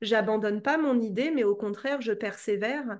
[0.00, 2.98] j'abandonne pas mon idée, mais au contraire, je persévère.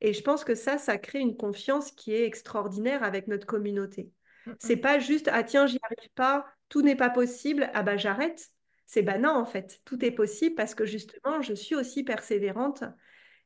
[0.00, 4.10] Et je pense que ça, ça crée une confiance qui est extraordinaire avec notre communauté.
[4.46, 4.80] Mm, C'est mm.
[4.80, 8.48] pas juste, ah tiens, j'y arrive pas, tout n'est pas possible, ah bah j'arrête.
[8.86, 12.84] C'est bah non, en fait, tout est possible parce que justement, je suis aussi persévérante.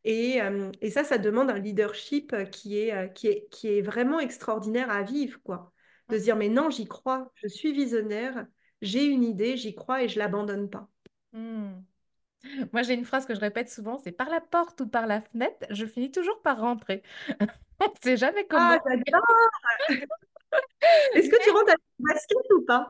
[0.05, 3.83] Et, euh, et ça, ça demande un leadership euh, qui est, qui est, qui est
[3.83, 5.73] vraiment extraordinaire à vivre, quoi.
[6.11, 8.47] De se dire, mais non, j'y crois, je suis visionnaire,
[8.83, 10.89] j'ai une idée, j'y crois et je l'abandonne pas.
[11.33, 11.73] Mm.
[12.73, 15.21] Moi, j'ai une phrase que je répète souvent, c'est par la porte ou par la
[15.21, 17.03] fenêtre, je finis toujours par rentrer.
[17.81, 18.81] On ne sait jamais Ah, comment.
[18.87, 20.01] j'adore!
[21.15, 22.89] Est-ce que tu rentres avec le basket ou pas?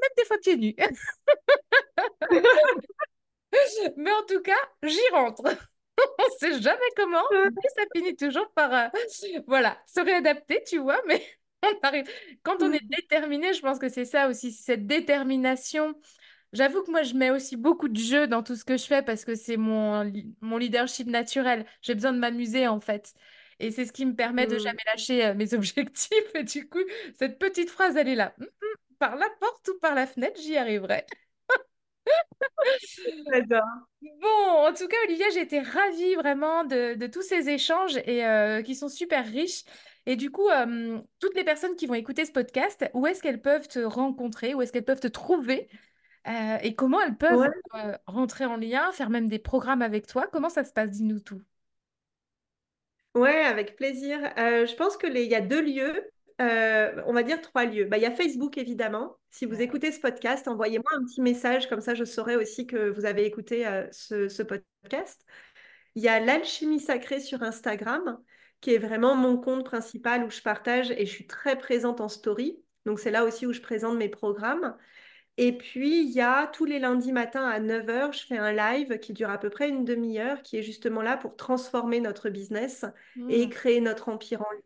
[0.00, 0.74] Même des fois pieds nus.
[3.96, 4.52] Mais en tout cas,
[4.82, 5.42] j'y rentre.
[6.18, 8.88] On ne sait jamais comment, mais ça finit toujours par, euh,
[9.46, 11.22] voilà, se réadapter, tu vois, mais
[11.82, 12.06] on arrive.
[12.42, 15.94] Quand on est déterminé, je pense que c'est ça aussi, cette détermination.
[16.52, 19.02] J'avoue que moi, je mets aussi beaucoup de jeu dans tout ce que je fais
[19.02, 21.66] parce que c'est mon, mon leadership naturel.
[21.82, 23.14] J'ai besoin de m'amuser, en fait.
[23.60, 26.34] Et c'est ce qui me permet de Hmm, jamais lâcher euh, mes objectifs.
[26.34, 26.80] Et du coup,
[27.18, 28.34] cette petite phrase, elle est là.
[28.40, 31.04] Hum, hum, Par la porte ou par la fenêtre, j'y arriverai.
[33.32, 33.62] j'adore.
[34.02, 38.24] Bon, en tout cas, Olivia, j'ai été ravie vraiment de, de tous ces échanges et
[38.26, 39.64] euh, qui sont super riches.
[40.06, 43.40] Et du coup, euh, toutes les personnes qui vont écouter ce podcast, où est-ce qu'elles
[43.42, 45.68] peuvent te rencontrer, où est-ce qu'elles peuvent te trouver
[46.28, 47.64] euh, et comment elles peuvent Ouais.
[47.74, 50.26] euh, rentrer en lien, faire même des programmes avec toi?
[50.32, 50.90] Comment ça se passe?
[50.90, 51.42] Dis-nous tout.
[53.14, 54.18] Ouais, avec plaisir.
[54.36, 57.84] Je pense que les, il y a deux lieux, on va dire trois lieux.
[57.84, 59.16] Bah, il y a Facebook, évidemment.
[59.30, 59.62] Si vous Ouais.
[59.62, 63.24] écoutez ce podcast, envoyez-moi un petit message, comme ça je saurai aussi que vous avez
[63.24, 65.24] écouté ce, ce podcast.
[65.94, 68.18] Il y a l'Alchimie Sacrée sur Instagram,
[68.64, 72.08] qui est vraiment mon compte principal où je partage et je suis très présente en
[72.08, 72.58] story.
[72.86, 74.74] Donc c'est là aussi où je présente mes programmes.
[75.36, 78.52] Et puis, il y a tous les lundis matins à 9 heures, je fais un
[78.52, 82.30] live qui dure à peu près une demi-heure, qui est justement là pour transformer notre
[82.30, 82.86] business
[83.28, 84.62] et Hmm, créer notre empire en ligne.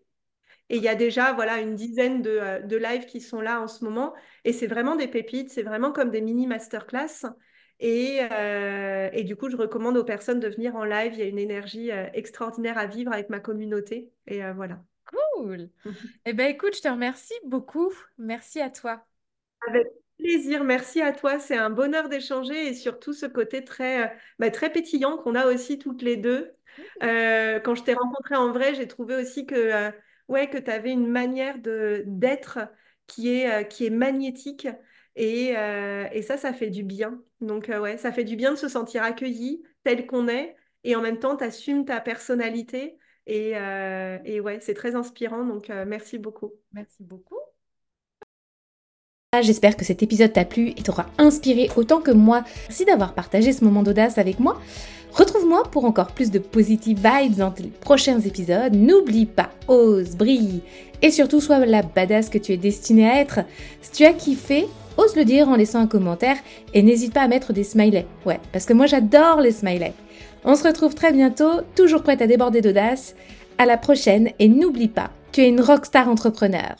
[0.68, 3.60] Et il y a déjà voilà, une dizaine de, euh, de lives qui sont là
[3.60, 4.14] en ce moment.
[4.44, 7.26] Et c'est vraiment des pépites, c'est vraiment comme des mini masterclass.
[7.80, 11.12] Et, euh, et du coup, je recommande aux personnes de venir en live.
[11.14, 14.12] Il y a une énergie euh, extraordinaire à vivre avec ma communauté.
[14.26, 14.82] Et euh, voilà.
[15.34, 15.70] cool.
[16.24, 17.92] Eh bien, écoute, je te remercie beaucoup.
[18.18, 19.04] Merci à toi.
[19.68, 19.86] Avec
[20.18, 21.38] plaisir, merci à toi.
[21.38, 25.78] C'est un bonheur d'échanger et surtout ce côté très, bah, très pétillant qu'on a aussi
[25.78, 26.52] toutes les deux.
[27.02, 29.90] Euh, quand je t'ai rencontrée en vrai, j'ai trouvé aussi que,
[30.28, 32.58] ouais, que tu avais une manière de, d'être
[33.06, 34.68] qui est, qui est magnétique
[35.16, 37.22] et, euh, et ça, ça fait du bien.
[37.40, 40.96] Donc, euh, ouais, ça fait du bien de se sentir accueilli tel qu'on est et
[40.96, 45.44] en même temps, tu assumes ta personnalité et, euh, et ouais, c'est très inspirant.
[45.44, 46.52] Donc, euh, merci beaucoup.
[46.72, 47.38] Merci beaucoup.
[49.32, 52.44] Ah, J'espère que cet épisode t'a plu et t'aura inspiré autant que moi.
[52.68, 54.58] Merci d'avoir partagé ce moment d'audace avec moi.
[55.12, 58.74] Retrouve-moi pour encore plus de positive vibes dans les prochains épisodes.
[58.74, 60.62] N'oublie pas, ose, brille
[61.02, 63.40] et surtout sois la badass que tu es destinée à être.
[63.82, 64.66] Si tu as kiffé,
[64.98, 66.36] ose le dire en laissant un commentaire
[66.74, 68.06] et n'hésite pas à mettre des smileys.
[68.26, 69.94] Ouais, parce que moi j'adore les smileys.
[70.44, 73.14] On se retrouve très bientôt, toujours prête à déborder d'audace.
[73.56, 76.76] À la prochaine et n'oublie pas, tu es une rockstar entrepreneur.